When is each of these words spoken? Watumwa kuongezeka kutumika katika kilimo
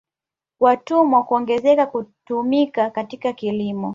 Watumwa 0.59 1.23
kuongezeka 1.23 1.85
kutumika 1.85 2.89
katika 2.89 3.33
kilimo 3.33 3.89